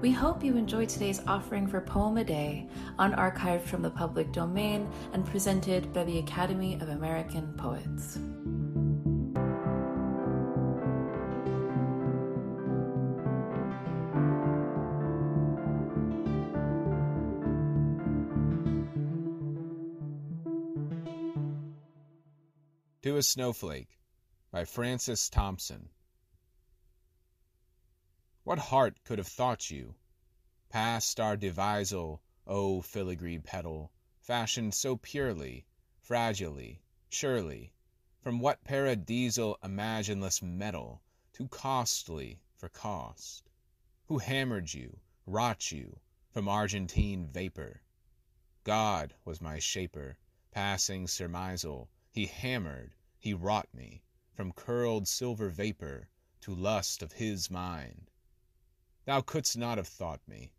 We 0.00 0.12
hope 0.12 0.44
you 0.44 0.56
enjoyed 0.56 0.88
today's 0.88 1.20
offering 1.26 1.66
for 1.66 1.80
Poem 1.80 2.18
a 2.18 2.24
Day, 2.24 2.68
unarchived 3.00 3.62
from 3.62 3.82
the 3.82 3.90
public 3.90 4.30
domain 4.30 4.88
and 5.12 5.26
presented 5.26 5.92
by 5.92 6.04
the 6.04 6.20
Academy 6.20 6.74
of 6.80 6.88
American 6.90 7.52
Poets. 7.54 8.20
To 23.02 23.16
a 23.16 23.22
Snowflake 23.22 23.98
by 24.52 24.64
Francis 24.64 25.28
Thompson. 25.28 25.88
What 28.48 28.70
heart 28.72 29.04
could 29.04 29.18
have 29.18 29.28
thought 29.28 29.68
you, 29.68 29.94
past 30.70 31.20
our 31.20 31.36
devisal, 31.36 32.22
O 32.46 32.80
filigree 32.80 33.38
petal, 33.38 33.92
fashioned 34.22 34.72
so 34.72 34.96
purely, 34.96 35.66
fragilely, 36.00 36.80
surely, 37.10 37.74
from 38.22 38.40
what 38.40 38.64
paradisal 38.64 39.58
imagineless 39.62 40.40
metal, 40.40 41.02
too 41.34 41.48
costly 41.48 42.40
for 42.56 42.70
cost? 42.70 43.50
Who 44.06 44.16
hammered 44.16 44.72
you, 44.72 45.00
wrought 45.26 45.70
you, 45.70 46.00
from 46.30 46.48
Argentine 46.48 47.26
vapor? 47.26 47.82
God 48.64 49.14
was 49.26 49.42
my 49.42 49.58
shaper, 49.58 50.16
passing 50.52 51.06
surmisal, 51.06 51.88
he 52.10 52.24
hammered, 52.24 52.94
he 53.18 53.34
wrought 53.34 53.68
me, 53.74 54.04
from 54.32 54.52
curled 54.52 55.06
silver 55.06 55.50
vapor 55.50 56.08
to 56.40 56.54
lust 56.54 57.02
of 57.02 57.12
his 57.12 57.50
mind. 57.50 58.10
Thou 59.08 59.22
couldst 59.22 59.56
not 59.56 59.78
have 59.78 59.88
thought 59.88 60.20
me 60.28 60.52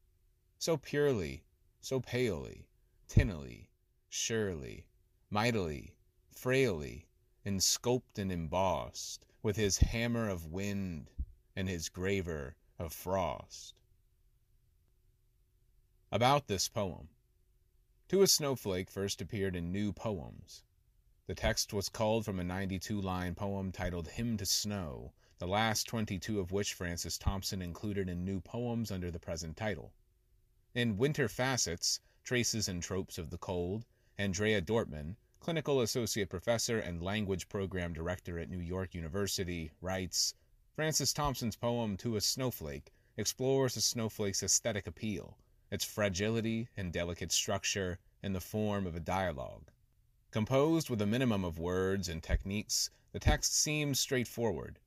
so 0.57 0.75
purely, 0.75 1.43
so 1.81 1.99
palely, 1.99 2.67
tinnily, 3.07 3.69
surely, 4.09 4.87
mightily, 5.29 5.93
frailly, 6.31 7.05
ensculped 7.45 8.17
and 8.17 8.31
embossed, 8.31 9.23
with 9.43 9.55
his 9.55 9.77
hammer 9.77 10.27
of 10.27 10.47
wind 10.47 11.11
and 11.55 11.69
his 11.69 11.89
graver 11.89 12.55
of 12.79 12.91
frost. 12.91 13.75
About 16.11 16.47
this 16.47 16.67
poem. 16.67 17.09
To 18.07 18.23
a 18.23 18.27
Snowflake 18.27 18.89
first 18.89 19.21
appeared 19.21 19.55
in 19.55 19.71
New 19.71 19.93
Poems, 19.93 20.63
the 21.27 21.35
text 21.35 21.71
was 21.71 21.87
culled 21.87 22.25
from 22.25 22.39
a 22.39 22.43
92 22.43 22.99
line 22.99 23.35
poem 23.35 23.71
titled 23.71 24.07
Hymn 24.07 24.37
to 24.37 24.45
Snow, 24.47 25.13
the 25.39 25.47
last 25.47 25.87
22 25.87 26.39
of 26.39 26.51
which 26.51 26.73
Francis 26.73 27.17
Thompson 27.17 27.61
included 27.61 28.09
in 28.09 28.25
New 28.25 28.41
Poems 28.41 28.91
under 28.91 29.09
the 29.09 29.19
present 29.19 29.55
title. 29.55 29.93
In 30.75 30.97
Winter 30.97 31.29
Facets 31.29 32.01
Traces 32.25 32.67
and 32.67 32.83
Tropes 32.83 33.17
of 33.17 33.29
the 33.29 33.37
Cold, 33.37 33.85
Andrea 34.17 34.61
Dortmann, 34.61 35.15
clinical 35.39 35.79
associate 35.79 36.29
professor 36.29 36.77
and 36.77 37.01
language 37.01 37.47
program 37.47 37.93
director 37.93 38.37
at 38.37 38.49
New 38.49 38.59
York 38.59 38.93
University, 38.93 39.71
writes 39.79 40.33
Francis 40.75 41.13
Thompson's 41.13 41.55
poem 41.55 41.95
To 41.97 42.17
a 42.17 42.21
Snowflake 42.21 42.91
explores 43.15 43.77
a 43.77 43.81
snowflake's 43.81 44.43
aesthetic 44.43 44.87
appeal, 44.87 45.37
its 45.71 45.85
fragility 45.85 46.67
and 46.75 46.91
delicate 46.91 47.31
structure 47.31 47.97
in 48.21 48.33
the 48.33 48.41
form 48.41 48.85
of 48.85 48.95
a 48.95 48.99
dialogue. 48.99 49.71
Composed 50.31 50.89
with 50.89 51.01
a 51.01 51.07
minimum 51.07 51.45
of 51.45 51.57
words 51.57 52.09
and 52.09 52.21
techniques, 52.21 52.89
the 53.13 53.19
text 53.19 53.55
seems 53.55 53.99
straightforward. 54.01 54.79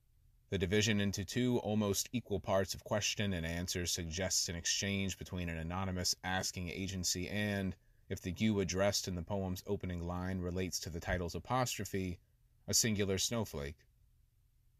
The 0.53 0.59
division 0.59 1.01
into 1.01 1.25
two 1.25 1.57
almost 1.63 2.09
equal 2.13 2.39
parts 2.39 2.75
of 2.75 2.83
question 2.83 3.33
and 3.33 3.43
answer 3.43 3.87
suggests 3.87 4.49
an 4.49 4.55
exchange 4.55 5.17
between 5.17 5.49
an 5.49 5.57
anonymous 5.57 6.13
asking 6.23 6.69
agency 6.69 7.27
and, 7.27 7.75
if 8.07 8.21
the 8.21 8.35
you 8.37 8.59
addressed 8.59 9.07
in 9.07 9.15
the 9.15 9.23
poem's 9.23 9.63
opening 9.65 10.05
line 10.05 10.41
relates 10.41 10.79
to 10.81 10.91
the 10.91 10.99
title's 10.99 11.33
apostrophe, 11.33 12.19
a 12.67 12.73
singular 12.75 13.17
snowflake. 13.17 13.77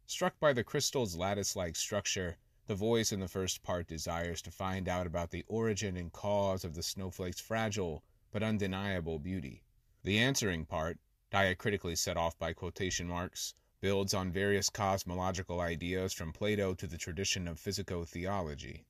Struck 0.06 0.40
by 0.40 0.54
the 0.54 0.64
crystal's 0.64 1.16
lattice 1.16 1.56
like 1.56 1.76
structure, 1.76 2.38
the 2.68 2.76
voice 2.76 3.12
in 3.12 3.20
the 3.20 3.28
first 3.28 3.64
part 3.64 3.88
desires 3.88 4.44
to 4.44 4.52
find 4.52 4.88
out 4.88 5.08
about 5.08 5.32
the 5.32 5.44
origin 5.48 5.98
and 5.98 6.14
cause 6.14 6.64
of 6.64 6.76
the 6.76 6.84
snowflake's 6.84 7.42
fragile 7.42 8.04
but 8.30 8.44
undeniable 8.44 9.18
beauty. 9.18 9.64
The 10.04 10.20
answering 10.20 10.68
part, 10.68 11.00
diacritically 11.32 11.96
set 11.96 12.16
off 12.16 12.38
by 12.38 12.54
quotation 12.54 13.08
marks, 13.08 13.56
builds 13.84 14.14
on 14.14 14.32
various 14.32 14.70
cosmological 14.70 15.60
ideas 15.60 16.14
from 16.14 16.32
Plato 16.32 16.74
to 16.74 16.88
the 16.88 16.98
tradition 16.98 17.50
of 17.50 17.60
physico 17.60 18.06
theology. 18.06 18.86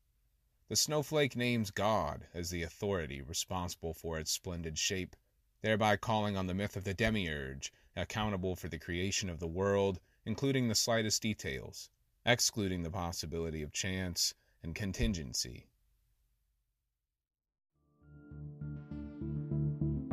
The 0.70 0.76
snowflake 0.76 1.36
names 1.36 1.72
God 1.72 2.28
as 2.32 2.52
the 2.52 2.62
authority 2.62 3.20
responsible 3.20 3.96
for 3.96 4.20
its 4.20 4.32
splendid 4.32 4.78
shape, 4.78 5.16
thereby 5.64 5.98
calling 5.98 6.38
on 6.38 6.46
the 6.46 6.54
myth 6.54 6.78
of 6.78 6.84
the 6.84 6.94
demiurge, 6.94 7.74
accountable 7.96 8.56
for 8.56 8.68
the 8.68 8.78
creation 8.78 9.32
of 9.32 9.40
the 9.40 9.48
world, 9.48 10.00
including 10.26 10.68
the 10.68 10.76
slightest 10.76 11.24
details, 11.24 11.90
excluding 12.24 12.84
the 12.84 12.92
possibility 12.92 13.64
of 13.64 13.74
chance 13.74 14.36
and 14.62 14.76
contingency. 14.76 15.66